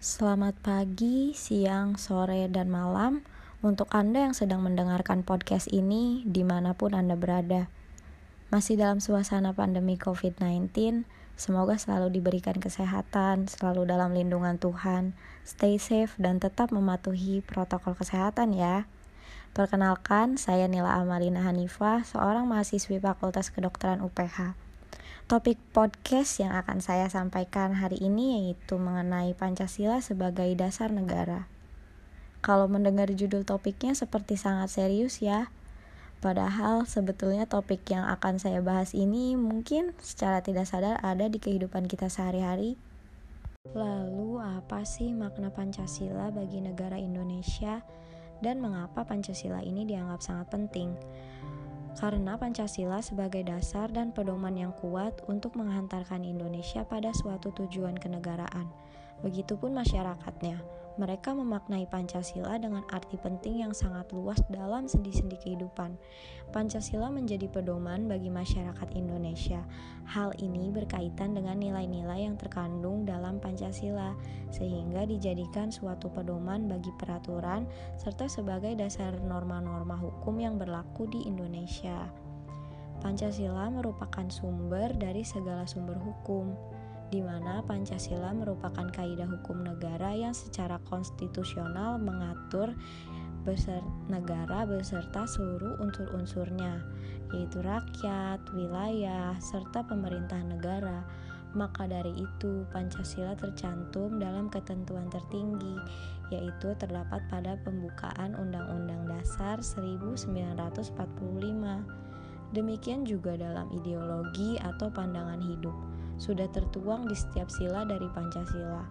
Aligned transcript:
Selamat 0.00 0.56
pagi, 0.64 1.36
siang, 1.36 2.00
sore, 2.00 2.48
dan 2.48 2.72
malam 2.72 3.20
untuk 3.60 3.84
Anda 3.92 4.24
yang 4.24 4.32
sedang 4.32 4.64
mendengarkan 4.64 5.20
podcast 5.28 5.68
ini 5.68 6.24
di 6.24 6.40
mana 6.40 6.72
pun 6.72 6.96
Anda 6.96 7.20
berada. 7.20 7.68
Masih 8.48 8.80
dalam 8.80 9.04
suasana 9.04 9.52
pandemi 9.52 10.00
COVID-19, 10.00 11.04
semoga 11.36 11.76
selalu 11.76 12.16
diberikan 12.16 12.56
kesehatan, 12.56 13.44
selalu 13.52 13.84
dalam 13.84 14.16
lindungan 14.16 14.56
Tuhan, 14.56 15.12
stay 15.44 15.76
safe, 15.76 16.16
dan 16.16 16.40
tetap 16.40 16.72
mematuhi 16.72 17.44
protokol 17.44 17.92
kesehatan 17.92 18.56
ya. 18.56 18.88
Perkenalkan, 19.52 20.40
saya 20.40 20.64
Nila 20.64 20.96
Amalina 20.96 21.44
Hanifah, 21.44 22.08
seorang 22.08 22.48
mahasiswi 22.48 23.04
Fakultas 23.04 23.52
Kedokteran 23.52 24.00
UPH. 24.00 24.69
Topik 25.30 25.62
podcast 25.70 26.42
yang 26.42 26.50
akan 26.58 26.82
saya 26.82 27.06
sampaikan 27.06 27.70
hari 27.70 28.02
ini 28.02 28.50
yaitu 28.50 28.82
mengenai 28.82 29.30
Pancasila 29.38 30.02
sebagai 30.02 30.50
dasar 30.58 30.90
negara. 30.90 31.46
Kalau 32.42 32.66
mendengar 32.66 33.06
judul 33.14 33.46
topiknya 33.46 33.94
seperti 33.94 34.34
sangat 34.34 34.74
serius 34.74 35.22
ya. 35.22 35.54
Padahal 36.18 36.82
sebetulnya 36.82 37.46
topik 37.46 37.86
yang 37.94 38.10
akan 38.10 38.42
saya 38.42 38.58
bahas 38.58 38.90
ini 38.90 39.38
mungkin 39.38 39.94
secara 40.02 40.42
tidak 40.42 40.66
sadar 40.66 40.98
ada 40.98 41.30
di 41.30 41.38
kehidupan 41.38 41.86
kita 41.86 42.10
sehari-hari. 42.10 42.74
Lalu 43.70 44.42
apa 44.42 44.82
sih 44.82 45.14
makna 45.14 45.54
Pancasila 45.54 46.34
bagi 46.34 46.58
negara 46.58 46.98
Indonesia 46.98 47.86
dan 48.42 48.58
mengapa 48.58 49.06
Pancasila 49.06 49.62
ini 49.62 49.86
dianggap 49.86 50.26
sangat 50.26 50.50
penting? 50.50 50.90
Karena 51.98 52.38
Pancasila 52.38 53.02
sebagai 53.02 53.42
dasar 53.42 53.90
dan 53.90 54.14
pedoman 54.14 54.54
yang 54.54 54.70
kuat 54.78 55.18
untuk 55.26 55.58
menghantarkan 55.58 56.22
Indonesia 56.22 56.86
pada 56.86 57.10
suatu 57.10 57.50
tujuan 57.50 57.98
kenegaraan. 57.98 58.70
Begitupun 59.20 59.74
masyarakatnya. 59.74 60.60
Mereka 61.00 61.32
memaknai 61.32 61.88
Pancasila 61.88 62.60
dengan 62.60 62.84
arti 62.92 63.16
penting 63.16 63.64
yang 63.64 63.72
sangat 63.72 64.12
luas 64.12 64.36
dalam 64.52 64.84
sendi-sendi 64.84 65.40
kehidupan. 65.40 65.96
Pancasila 66.52 67.08
menjadi 67.08 67.48
pedoman 67.48 68.04
bagi 68.04 68.28
masyarakat 68.28 68.84
Indonesia. 68.92 69.64
Hal 70.04 70.36
ini 70.36 70.68
berkaitan 70.68 71.32
dengan 71.32 71.56
nilai-nilai 71.56 72.28
yang 72.28 72.36
terkandung 72.36 73.08
dalam 73.08 73.40
Pancasila, 73.40 74.12
sehingga 74.52 75.08
dijadikan 75.08 75.72
suatu 75.72 76.12
pedoman 76.12 76.68
bagi 76.68 76.92
peraturan 77.00 77.64
serta 77.96 78.28
sebagai 78.28 78.76
dasar 78.76 79.16
norma-norma 79.24 79.96
hukum 79.96 80.36
yang 80.36 80.60
berlaku 80.60 81.08
di 81.08 81.24
Indonesia. 81.24 82.12
Pancasila 83.00 83.72
merupakan 83.72 84.28
sumber 84.28 84.92
dari 84.92 85.24
segala 85.24 85.64
sumber 85.64 85.96
hukum 85.96 86.52
di 87.10 87.18
mana 87.18 87.58
Pancasila 87.66 88.30
merupakan 88.30 88.86
kaidah 88.94 89.26
hukum 89.26 89.66
negara 89.66 90.14
yang 90.14 90.30
secara 90.30 90.78
konstitusional 90.86 91.98
mengatur 91.98 92.70
beser 93.42 93.82
negara 94.06 94.62
beserta 94.62 95.26
seluruh 95.26 95.80
unsur-unsurnya, 95.82 96.84
yaitu 97.34 97.58
rakyat, 97.64 98.38
wilayah, 98.54 99.34
serta 99.42 99.82
pemerintah 99.82 100.38
negara. 100.44 101.02
Maka 101.50 101.90
dari 101.90 102.14
itu, 102.14 102.62
Pancasila 102.70 103.34
tercantum 103.34 104.22
dalam 104.22 104.46
ketentuan 104.46 105.10
tertinggi, 105.10 105.82
yaitu 106.30 106.78
terdapat 106.78 107.26
pada 107.26 107.58
pembukaan 107.66 108.38
Undang-Undang 108.38 109.10
Dasar 109.10 109.58
1945. 109.58 110.94
Demikian 112.54 113.02
juga 113.02 113.34
dalam 113.34 113.66
ideologi 113.74 114.62
atau 114.62 114.90
pandangan 114.94 115.42
hidup 115.42 115.89
sudah 116.20 116.44
tertuang 116.52 117.08
di 117.08 117.16
setiap 117.16 117.48
sila 117.48 117.88
dari 117.88 118.04
Pancasila. 118.12 118.84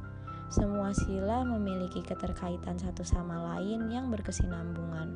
Semua 0.50 0.90
sila 0.98 1.46
memiliki 1.46 2.02
keterkaitan 2.02 2.82
satu 2.82 3.06
sama 3.06 3.54
lain 3.54 3.94
yang 3.94 4.10
berkesinambungan. 4.10 5.14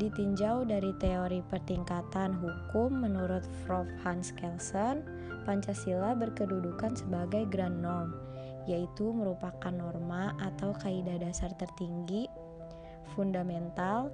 Ditinjau 0.00 0.64
dari 0.64 0.96
teori 0.96 1.44
pertingkatan 1.52 2.32
hukum 2.40 3.04
menurut 3.04 3.44
Prof. 3.68 3.84
Hans 4.00 4.32
Kelsen, 4.32 5.04
Pancasila 5.44 6.16
berkedudukan 6.16 6.96
sebagai 6.96 7.44
grand 7.52 7.84
norm, 7.84 8.16
yaitu 8.64 9.12
merupakan 9.12 9.68
norma 9.68 10.32
atau 10.40 10.72
kaidah 10.80 11.20
dasar 11.20 11.52
tertinggi, 11.60 12.24
fundamental, 13.12 14.08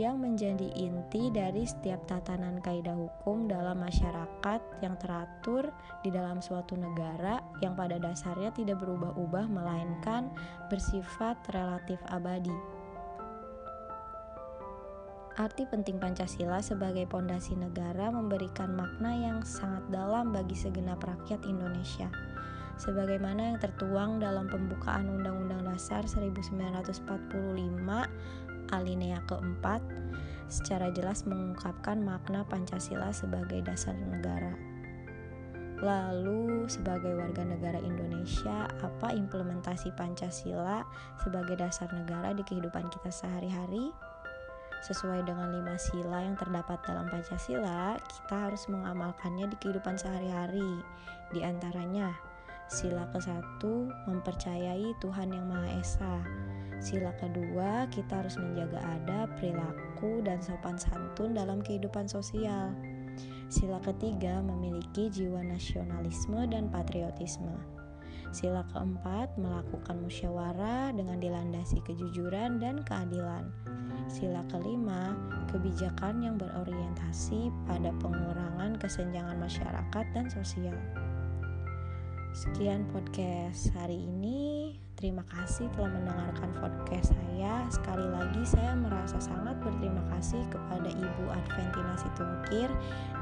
yang 0.00 0.24
menjadi 0.24 0.72
inti 0.72 1.28
dari 1.28 1.68
setiap 1.68 2.08
tatanan 2.08 2.64
kaidah 2.64 2.96
hukum 2.96 3.44
dalam 3.44 3.76
masyarakat 3.76 4.60
yang 4.80 4.96
teratur 4.96 5.68
di 6.00 6.08
dalam 6.08 6.40
suatu 6.40 6.80
negara 6.80 7.44
yang 7.60 7.76
pada 7.76 8.00
dasarnya 8.00 8.56
tidak 8.56 8.80
berubah-ubah 8.80 9.46
melainkan 9.52 10.32
bersifat 10.72 11.36
relatif 11.52 12.00
abadi. 12.08 12.56
Arti 15.40 15.64
penting 15.64 15.96
Pancasila 15.96 16.60
sebagai 16.60 17.08
pondasi 17.08 17.56
negara 17.56 18.12
memberikan 18.12 18.76
makna 18.76 19.16
yang 19.16 19.40
sangat 19.40 19.80
dalam 19.88 20.28
bagi 20.28 20.52
segenap 20.52 21.00
rakyat 21.00 21.40
Indonesia. 21.48 22.12
Sebagaimana 22.76 23.52
yang 23.52 23.58
tertuang 23.60 24.20
dalam 24.20 24.48
pembukaan 24.48 25.08
Undang-Undang 25.08 25.72
Dasar 25.72 26.04
1945 26.04 27.00
alinea 28.72 29.20
keempat 29.28 29.84
secara 30.48 30.92
jelas 30.92 31.24
mengungkapkan 31.24 32.00
makna 32.00 32.44
Pancasila 32.44 33.12
sebagai 33.12 33.64
dasar 33.64 33.96
negara. 33.96 34.52
Lalu, 35.82 36.70
sebagai 36.70 37.10
warga 37.18 37.42
negara 37.42 37.82
Indonesia, 37.82 38.70
apa 38.86 39.10
implementasi 39.10 39.90
Pancasila 39.98 40.86
sebagai 41.18 41.58
dasar 41.58 41.90
negara 41.90 42.30
di 42.30 42.46
kehidupan 42.46 42.86
kita 42.86 43.10
sehari-hari? 43.10 43.90
Sesuai 44.86 45.26
dengan 45.26 45.50
lima 45.50 45.74
sila 45.74 46.22
yang 46.22 46.38
terdapat 46.38 46.78
dalam 46.86 47.10
Pancasila, 47.10 47.98
kita 47.98 48.34
harus 48.46 48.62
mengamalkannya 48.70 49.50
di 49.50 49.56
kehidupan 49.58 49.98
sehari-hari. 49.98 50.86
Di 51.34 51.42
antaranya, 51.42 52.14
sila 52.70 53.02
ke-1 53.10 53.62
mempercayai 54.06 54.94
Tuhan 55.02 55.34
Yang 55.34 55.46
Maha 55.50 55.68
Esa. 55.82 56.14
Sila 56.82 57.14
kedua, 57.14 57.86
kita 57.94 58.26
harus 58.26 58.34
menjaga 58.42 58.82
adab, 58.98 59.30
perilaku, 59.38 60.18
dan 60.26 60.42
sopan 60.42 60.74
santun 60.74 61.30
dalam 61.30 61.62
kehidupan 61.62 62.10
sosial. 62.10 62.74
Sila 63.46 63.78
ketiga, 63.86 64.42
memiliki 64.42 65.06
jiwa 65.06 65.46
nasionalisme 65.46 66.42
dan 66.50 66.66
patriotisme. 66.74 67.54
Sila 68.34 68.66
keempat, 68.74 69.30
melakukan 69.38 70.02
musyawarah 70.02 70.90
dengan 70.90 71.22
dilandasi 71.22 71.78
kejujuran 71.86 72.58
dan 72.58 72.82
keadilan. 72.82 73.46
Sila 74.10 74.42
kelima, 74.50 75.14
kebijakan 75.54 76.18
yang 76.18 76.34
berorientasi 76.34 77.54
pada 77.70 77.94
pengurangan 78.02 78.74
kesenjangan 78.82 79.38
masyarakat 79.38 80.04
dan 80.18 80.26
sosial. 80.26 80.74
Sekian 82.34 82.90
podcast 82.90 83.70
hari 83.78 84.02
ini. 84.02 84.81
Terima 85.02 85.26
kasih 85.34 85.66
telah 85.74 85.90
mendengarkan 85.98 86.46
podcast 86.62 87.10
saya. 87.10 87.66
Sekali 87.74 88.06
lagi 88.06 88.38
saya 88.46 88.78
merasa 88.78 89.18
sangat 89.18 89.58
berterima 89.58 89.98
kasih 90.14 90.46
kepada 90.46 90.86
Ibu 90.86 91.26
Adventina 91.26 91.98
Situngkir 91.98 92.70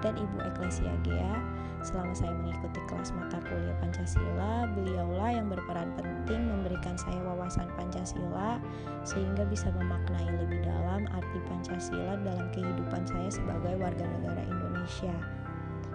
dan 0.05 0.13
Ibu 0.13 0.45
Eklesia 0.45 0.93
Gea 1.01 1.41
selama 1.81 2.13
saya 2.13 2.37
mengikuti 2.37 2.85
kelas 2.85 3.17
mata 3.17 3.41
kuliah 3.49 3.73
Pancasila. 3.81 4.69
Beliaulah 4.77 5.41
yang 5.41 5.49
berperan 5.49 5.89
penting 5.97 6.53
memberikan 6.53 7.01
saya 7.01 7.17
wawasan 7.25 7.73
Pancasila 7.73 8.61
sehingga 9.09 9.49
bisa 9.49 9.73
memaknai 9.73 10.37
lebih 10.37 10.61
dalam 10.61 11.09
arti 11.17 11.41
Pancasila 11.49 12.21
dalam 12.21 12.53
kehidupan 12.53 13.09
saya 13.09 13.33
sebagai 13.33 13.81
warga 13.81 14.05
negara 14.05 14.45
Indonesia. 14.45 15.40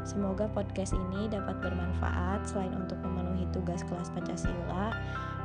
Semoga 0.06 0.46
podcast 0.54 0.94
ini 0.94 1.26
dapat 1.26 1.58
bermanfaat 1.66 2.46
selain 2.46 2.78
untuk 2.78 3.02
memenuhi 3.02 3.50
tugas 3.50 3.82
kelas 3.90 4.14
Pancasila, 4.14 4.94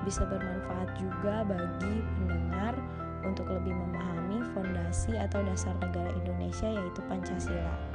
bisa 0.05 0.29
bermanfaat 0.29 1.01
juga 1.01 1.49
bagi 1.49 2.05
pendengar 2.21 2.77
untuk 3.25 3.49
lebih 3.49 3.73
memahami 3.73 4.45
fondasi 4.53 5.17
atau 5.17 5.41
dasar 5.49 5.73
negara 5.81 6.13
Indonesia 6.13 6.69
yaitu 6.69 7.01
Pancasila. 7.09 7.90